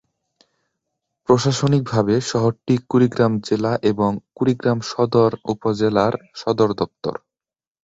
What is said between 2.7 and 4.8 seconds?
কুড়িগ্রাম জেলা এবং কুড়িগ্রাম